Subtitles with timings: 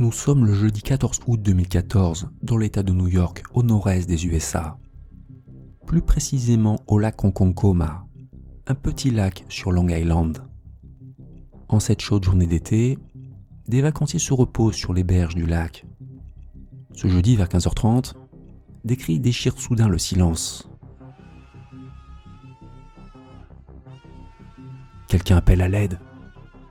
[0.00, 4.26] Nous sommes le jeudi 14 août 2014 dans l'état de New York, au nord-est des
[4.26, 4.78] USA.
[5.88, 8.06] Plus précisément au lac Ronkonkoma,
[8.68, 10.38] un petit lac sur Long Island.
[11.66, 12.96] En cette chaude journée d'été,
[13.66, 15.84] des vacanciers se reposent sur les berges du lac.
[16.92, 18.12] Ce jeudi vers 15h30,
[18.84, 20.70] des cris déchirent soudain le silence.
[25.08, 25.98] Quelqu'un appelle à l'aide.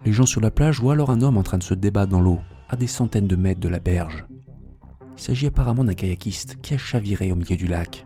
[0.05, 2.21] Les gens sur la plage voient alors un homme en train de se débattre dans
[2.21, 4.25] l'eau, à des centaines de mètres de la berge.
[5.17, 8.05] Il s'agit apparemment d'un kayakiste qui a chaviré au milieu du lac.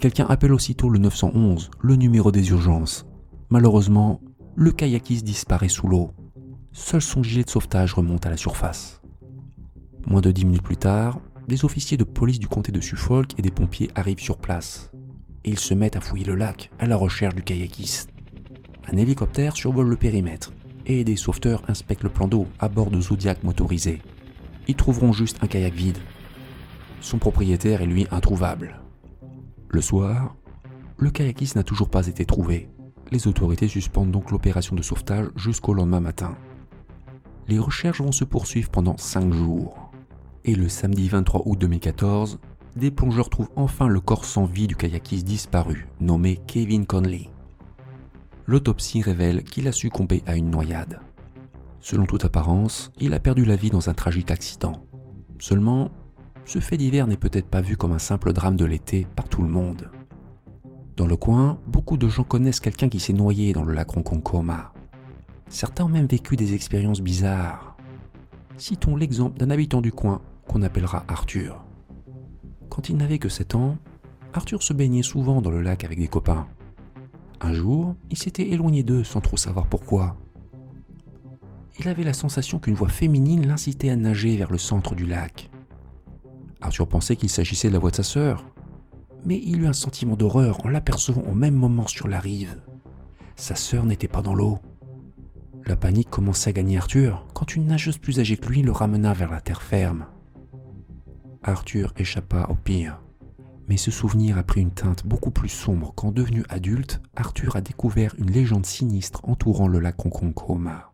[0.00, 3.06] Quelqu'un appelle aussitôt le 911, le numéro des urgences.
[3.50, 4.20] Malheureusement,
[4.54, 6.10] le kayakiste disparaît sous l'eau.
[6.72, 9.00] Seul son gilet de sauvetage remonte à la surface.
[10.06, 13.42] Moins de dix minutes plus tard, des officiers de police du comté de Suffolk et
[13.42, 14.90] des pompiers arrivent sur place.
[15.44, 18.10] Et ils se mettent à fouiller le lac à la recherche du kayakiste.
[18.92, 20.52] Un hélicoptère survole le périmètre
[20.86, 24.02] et des sauveteurs inspectent le plan d'eau à bord de Zodiac motorisés.
[24.68, 25.98] Ils trouveront juste un kayak vide.
[27.00, 28.80] Son propriétaire est lui introuvable.
[29.68, 30.34] Le soir,
[30.98, 32.68] le kayakiste n'a toujours pas été trouvé.
[33.10, 36.36] Les autorités suspendent donc l'opération de sauvetage jusqu'au lendemain matin.
[37.48, 39.90] Les recherches vont se poursuivre pendant 5 jours.
[40.44, 42.38] Et le samedi 23 août 2014,
[42.76, 47.30] des plongeurs trouvent enfin le corps sans vie du kayakiste disparu, nommé Kevin Conley
[48.52, 51.00] l'autopsie révèle qu'il a succombé à une noyade.
[51.80, 54.84] Selon toute apparence, il a perdu la vie dans un tragique accident.
[55.38, 55.90] Seulement,
[56.44, 59.40] ce fait divers n'est peut-être pas vu comme un simple drame de l'été par tout
[59.40, 59.90] le monde.
[60.96, 64.74] Dans le coin, beaucoup de gens connaissent quelqu'un qui s'est noyé dans le lac Ronkonkoma.
[65.48, 67.78] Certains ont même vécu des expériences bizarres.
[68.58, 71.64] Citons l'exemple d'un habitant du coin qu'on appellera Arthur.
[72.68, 73.78] Quand il n'avait que 7 ans,
[74.34, 76.46] Arthur se baignait souvent dans le lac avec des copains.
[77.44, 80.16] Un jour, il s'était éloigné d'eux sans trop savoir pourquoi.
[81.80, 85.50] Il avait la sensation qu'une voix féminine l'incitait à nager vers le centre du lac.
[86.60, 88.46] Arthur pensait qu'il s'agissait de la voix de sa sœur,
[89.24, 92.62] mais il eut un sentiment d'horreur en l'apercevant au même moment sur la rive.
[93.34, 94.60] Sa sœur n'était pas dans l'eau.
[95.66, 99.14] La panique commençait à gagner Arthur quand une nageuse plus âgée que lui le ramena
[99.14, 100.06] vers la terre ferme.
[101.42, 103.00] Arthur échappa au pire.
[103.72, 107.62] Mais ce souvenir a pris une teinte beaucoup plus sombre quand devenu adulte, Arthur a
[107.62, 110.92] découvert une légende sinistre entourant le lac Ronkonkoma.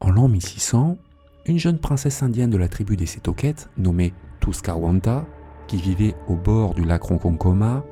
[0.00, 0.96] En l'an 1600,
[1.44, 5.26] une jeune princesse indienne de la tribu des Setoket, nommée Tuskawanta,
[5.66, 7.84] qui vivait au bord du lac Ronkonkoma,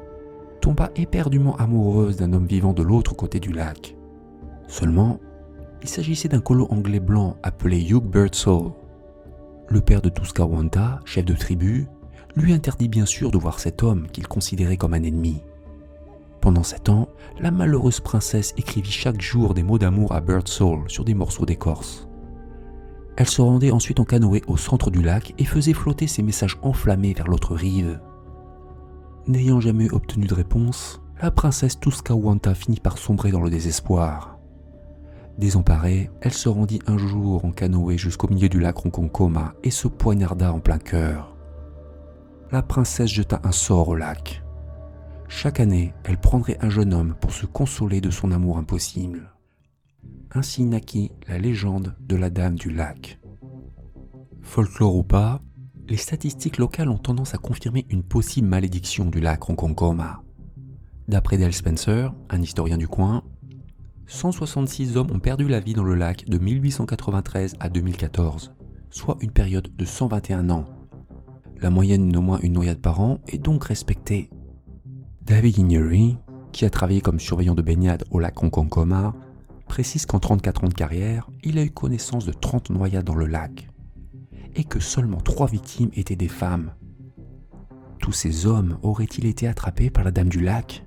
[0.63, 3.99] tomba éperdument amoureuse d'un homme vivant de l'autre côté du lac.
[4.67, 5.21] Seulement,
[5.83, 8.73] il s'agissait d'un colo anglais blanc appelé Hugh Birdsall.
[9.69, 11.87] Le père de Tuskawanta, chef de tribu,
[12.37, 15.43] lui interdit bien sûr de voir cet homme qu'il considérait comme un ennemi.
[16.41, 17.09] Pendant sept ans,
[17.41, 22.07] la malheureuse princesse écrivit chaque jour des mots d'amour à Birdsall sur des morceaux d'écorce.
[23.17, 26.59] Elle se rendait ensuite en canoë au centre du lac et faisait flotter ses messages
[26.63, 27.99] enflammés vers l'autre rive.
[29.27, 34.39] N'ayant jamais obtenu de réponse, la princesse Tuskawanta finit par sombrer dans le désespoir.
[35.39, 39.89] Désemparée, elle se rendit un jour en canoë jusqu'au milieu du lac Ronkonkoma et se
[39.89, 41.36] poignarda en plein cœur
[42.53, 44.43] la princesse jeta un sort au lac.
[45.29, 49.33] Chaque année, elle prendrait un jeune homme pour se consoler de son amour impossible.
[50.33, 53.19] Ainsi naquit la légende de la Dame du lac.
[54.43, 55.43] Folklore ou pas,
[55.89, 60.23] les statistiques locales ont tendance à confirmer une possible malédiction du lac Ronkonkoma.
[61.09, 63.23] D'après Dale Spencer, un historien du coin,
[64.07, 68.53] 166 hommes ont perdu la vie dans le lac de 1893 à 2014,
[68.91, 70.76] soit une période de 121 ans
[71.61, 74.31] la moyenne d'au moins une noyade par an est donc respectée.
[75.23, 76.19] David Ignery,
[76.53, 79.15] qui a travaillé comme surveillant de baignade au lac Ronkonkoma,
[79.67, 83.27] précise qu'en 34 ans de carrière, il a eu connaissance de 30 noyades dans le
[83.27, 83.69] lac,
[84.55, 86.73] et que seulement 3 victimes étaient des femmes.
[87.99, 90.87] Tous ces hommes auraient-ils été attrapés par la Dame du lac?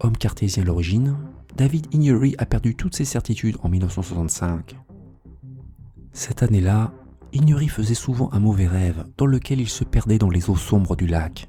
[0.00, 1.16] Homme cartésien à l'origine,
[1.56, 4.76] David Ignery a perdu toutes ses certitudes en 1965.
[6.12, 6.92] Cette année-là,
[7.32, 10.96] Ignery faisait souvent un mauvais rêve dans lequel il se perdait dans les eaux sombres
[10.96, 11.48] du lac.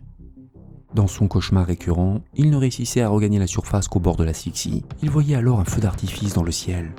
[0.93, 4.33] Dans son cauchemar récurrent, il ne réussissait à regagner la surface qu'au bord de la
[4.33, 4.83] Sixie.
[5.01, 6.91] Il voyait alors un feu d'artifice dans le ciel.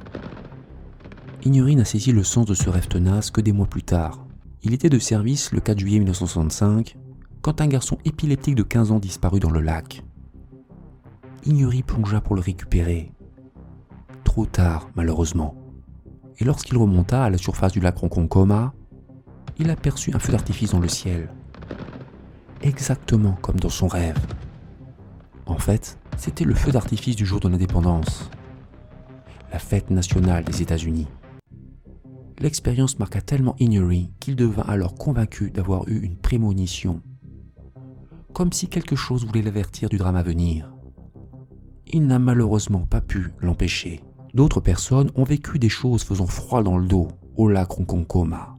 [1.44, 4.26] Ignery n'a saisi le sens de ce rêve tenace que des mois plus tard.
[4.62, 6.96] Il était de service le 4 juillet 1965
[7.42, 10.04] quand un garçon épileptique de 15 ans disparut dans le lac.
[11.44, 13.12] Ignery plongea pour le récupérer.
[14.24, 15.54] Trop tard, malheureusement
[16.40, 18.72] et lorsqu'il remonta à la surface du lac Ronkonkoma,
[19.58, 21.30] il aperçut un feu d'artifice dans le ciel.
[22.62, 24.18] Exactement comme dans son rêve.
[25.46, 28.30] En fait, c'était le feu d'artifice du jour de l'indépendance,
[29.52, 31.08] la fête nationale des États-Unis.
[32.38, 37.02] l'expérience marqua tellement Ignory qu'il devint alors convaincu d'avoir eu une prémonition.
[38.32, 40.72] Comme si quelque chose voulait l'avertir du drame à venir.
[41.86, 44.02] Il n'a malheureusement pas pu l'empêcher.
[44.34, 48.58] D'autres personnes ont vécu des choses faisant froid dans le dos au lac Ronkonkoma.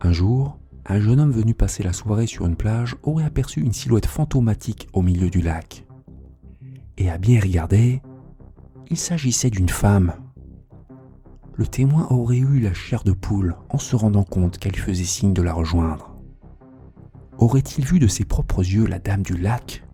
[0.00, 3.72] Un jour, un jeune homme venu passer la soirée sur une plage aurait aperçu une
[3.72, 5.84] silhouette fantomatique au milieu du lac.
[6.96, 8.02] Et à bien regarder,
[8.90, 10.14] il s'agissait d'une femme.
[11.54, 15.34] Le témoin aurait eu la chair de poule en se rendant compte qu'elle faisait signe
[15.34, 16.16] de la rejoindre.
[17.38, 19.84] Aurait-il vu de ses propres yeux la dame du lac?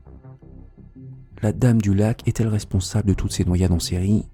[1.43, 4.27] La dame du lac est-elle responsable de toutes ces noyades en série?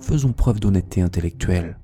[0.00, 1.78] Faisons preuve d'honnêteté intellectuelle.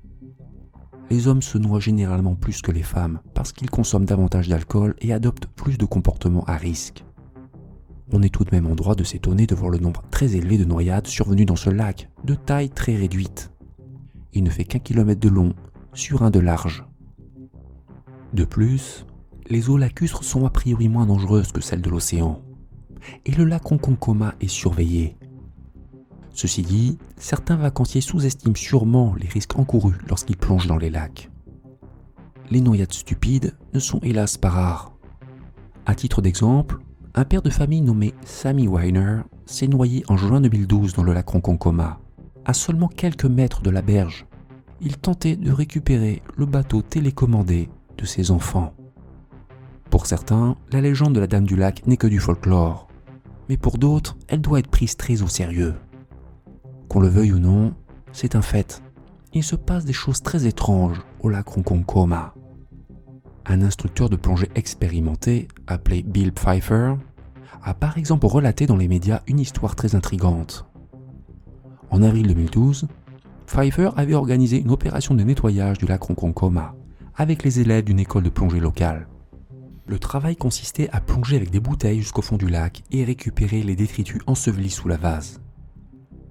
[1.09, 5.13] Les hommes se noient généralement plus que les femmes parce qu'ils consomment davantage d'alcool et
[5.13, 7.05] adoptent plus de comportements à risque.
[8.11, 10.57] On est tout de même en droit de s'étonner de voir le nombre très élevé
[10.57, 13.51] de noyades survenues dans ce lac, de taille très réduite.
[14.33, 15.53] Il ne fait qu'un kilomètre de long
[15.93, 16.85] sur un de large.
[18.33, 19.05] De plus,
[19.49, 22.41] les eaux lacustres sont a priori moins dangereuses que celles de l'océan.
[23.25, 25.16] Et le lac Ronkonkoma est surveillé.
[26.37, 31.31] Ceci dit, certains vacanciers sous-estiment sûrement les risques encourus lorsqu'ils plongent dans les lacs.
[32.51, 34.91] Les noyades stupides ne sont hélas pas rares.
[35.87, 36.77] À titre d'exemple,
[37.15, 41.27] un père de famille nommé Sammy Weiner s'est noyé en juin 2012 dans le lac
[41.27, 41.99] Ronkonkoma,
[42.45, 44.27] à seulement quelques mètres de la berge.
[44.79, 47.67] Il tentait de récupérer le bateau télécommandé
[47.97, 48.75] de ses enfants.
[49.89, 52.87] Pour certains, la légende de la Dame du Lac n'est que du folklore,
[53.49, 55.73] mais pour d'autres, elle doit être prise très au sérieux.
[56.89, 57.73] Qu'on le veuille ou non,
[58.11, 58.81] c'est un fait.
[59.33, 62.33] Il se passe des choses très étranges au lac Ronkonkoma.
[63.45, 66.95] Un instructeur de plongée expérimenté, appelé Bill Pfeiffer,
[67.63, 70.65] a par exemple relaté dans les médias une histoire très intrigante.
[71.89, 72.87] En avril 2012,
[73.45, 76.75] Pfeiffer avait organisé une opération de nettoyage du lac Ronkonkoma
[77.15, 79.07] avec les élèves d'une école de plongée locale.
[79.87, 83.75] Le travail consistait à plonger avec des bouteilles jusqu'au fond du lac et récupérer les
[83.75, 85.41] détritus ensevelis sous la vase.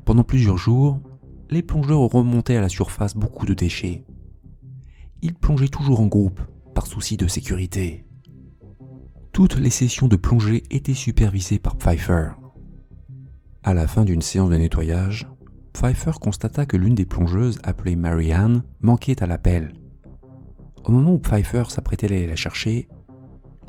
[0.06, 1.00] Pendant plusieurs jours,
[1.50, 4.04] les plongeurs remontaient à la surface beaucoup de déchets.
[5.20, 6.40] Ils plongeaient toujours en groupe,
[6.76, 8.06] par souci de sécurité.
[9.32, 12.28] Toutes les sessions de plongée étaient supervisées par Pfeiffer.
[13.64, 15.26] À la fin d'une séance de nettoyage,
[15.72, 19.72] Pfeiffer constata que l'une des plongeuses, appelée Marianne, manquait à l'appel.
[20.84, 22.88] Au moment où Pfeiffer s'apprêtait à aller la chercher,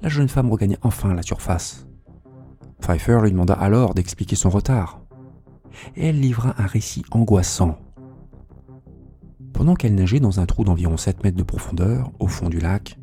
[0.04, 1.88] la jeune femme regagna enfin la surface.
[2.80, 5.07] Pfeiffer lui demanda alors d'expliquer son retard
[5.96, 7.78] et elle livra un récit angoissant.
[9.54, 13.00] Pendant qu'elle nageait dans un trou d'environ 7 mètres de profondeur, au fond du lac,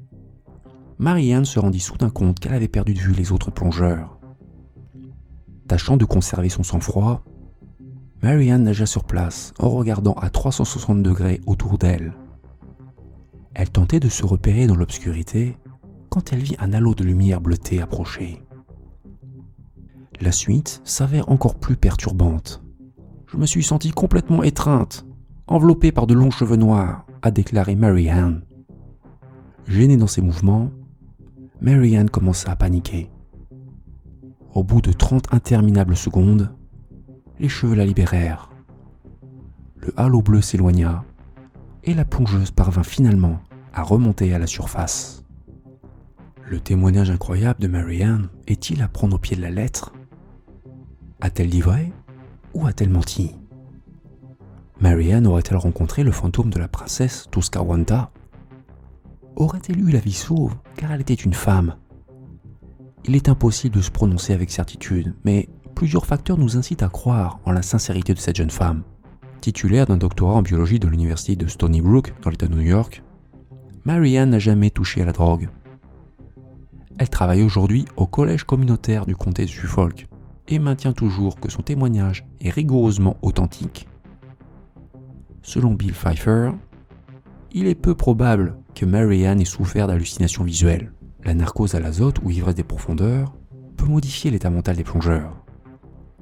[0.99, 4.19] Marianne se rendit soudain compte qu'elle avait perdu de vue les autres plongeurs.
[5.67, 7.25] Tâchant de conserver son sang-froid,
[8.23, 12.15] Marianne nagea sur place en regardant à 360 degrés autour d'elle.
[13.55, 15.57] Elle tentait de se repérer dans l'obscurité
[16.09, 18.44] quand elle vit un halo de lumière bleutée approcher.
[20.21, 22.65] La suite s'avère encore plus perturbante
[23.35, 25.05] je me suis sentie complètement étreinte,
[25.49, 28.43] enveloppée par de longs cheveux noirs, a déclaré Mary Ann.
[29.67, 30.71] Gênée dans ses mouvements,
[31.61, 33.11] Mary Ann commença à paniquer.
[34.55, 36.55] Au bout de trente interminables secondes,
[37.41, 38.51] les cheveux la libérèrent.
[39.79, 41.05] Le halo bleu s'éloigna
[41.83, 43.41] et la plongeuse parvint finalement
[43.73, 45.25] à remonter à la surface.
[46.49, 49.93] Le témoignage incroyable de Mary Ann est-il à prendre au pied de la lettre?
[51.21, 51.93] A-t-elle dit vrai
[52.53, 53.35] ou a-t-elle menti?
[54.81, 58.11] Marianne aurait-elle rencontré le fantôme de la princesse Tuscarwanta?
[59.37, 61.77] Aurait-elle eu la vie sauve car elle était une femme?
[63.05, 67.41] Il est impossible de se prononcer avec certitude, mais plusieurs facteurs nous incitent à croire
[67.45, 68.83] en la sincérité de cette jeune femme.
[69.41, 73.03] Titulaire d'un doctorat en biologie de l'université de Stony Brook dans l'État de New York,
[73.85, 75.49] Marianne n'a jamais touché à la drogue.
[76.99, 80.07] Elle travaille aujourd'hui au collège communautaire du comté de Suffolk
[80.49, 83.89] et maintient toujours que son témoignage est rigoureusement authentique.
[85.43, 86.53] Selon Bill Pfeiffer,
[87.53, 90.93] il est peu probable que Marianne ait souffert d'hallucinations visuelles.
[91.23, 93.35] La narcose à l'azote ou ivresse des profondeurs
[93.77, 95.45] peut modifier l'état mental des plongeurs.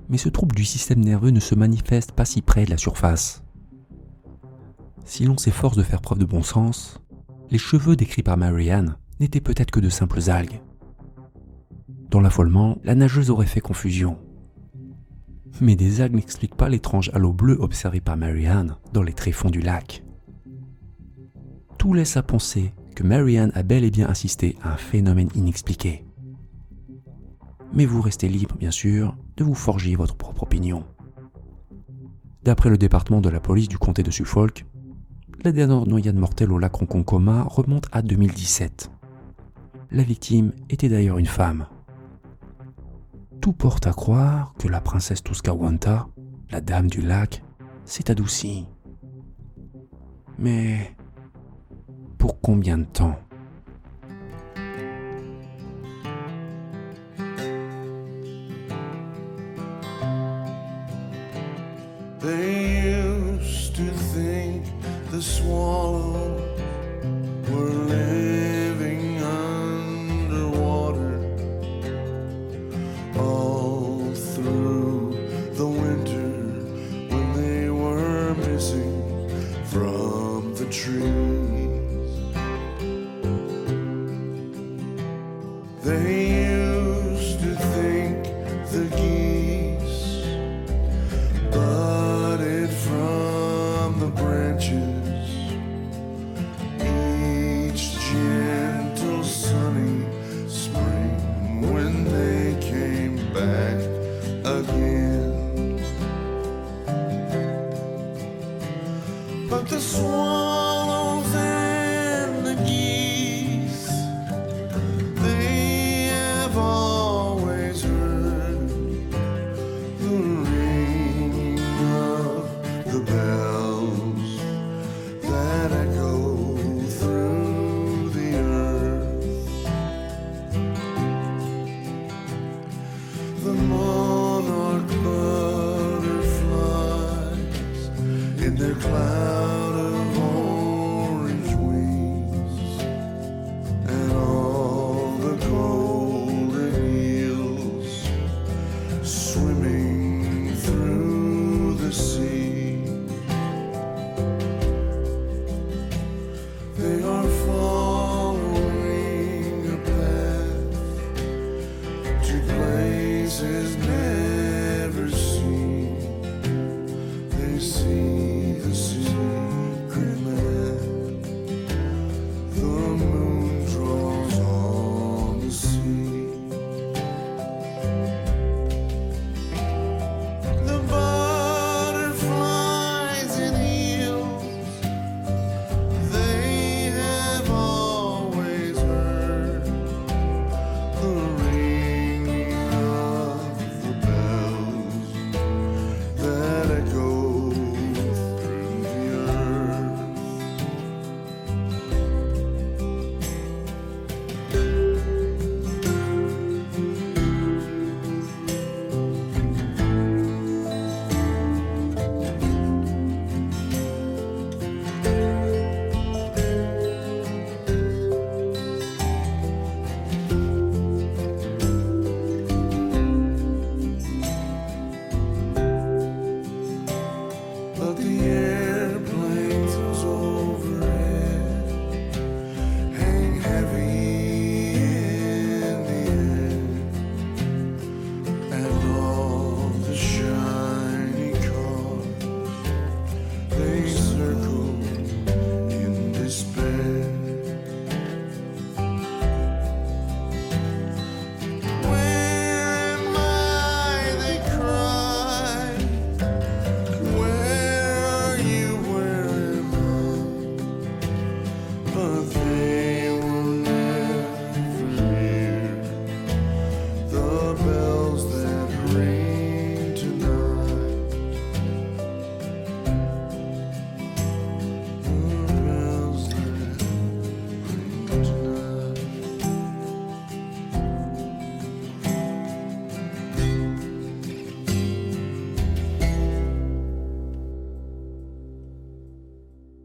[0.08, 3.42] Mais ce trouble du système nerveux ne se manifeste pas si près de la surface.
[5.04, 7.00] Si l'on s'efforce de faire preuve de bon sens,
[7.50, 10.60] les cheveux décrits par Marianne n'étaient peut-être que de simples algues.
[12.12, 14.18] Dans l'affolement, la nageuse aurait fait confusion.
[15.62, 19.62] Mais des algues n'expliquent pas l'étrange halo bleu observé par Marianne dans les tréfonds du
[19.62, 20.04] lac.
[21.78, 26.04] Tout laisse à penser que Marianne a bel et bien assisté à un phénomène inexpliqué.
[27.72, 30.84] Mais vous restez libre, bien sûr, de vous forger votre propre opinion.
[32.44, 34.66] D'après le département de la police du comté de Suffolk,
[35.44, 38.90] la dernière noyade mortelle au lac Ronkonkoma remonte à 2017.
[39.92, 41.66] La victime était d'ailleurs une femme,
[43.42, 46.06] tout porte à croire que la princesse Tuskawanta,
[46.50, 47.42] la dame du lac,
[47.84, 48.68] s'est adoucie.
[50.38, 50.96] Mais
[52.18, 53.18] pour combien de temps?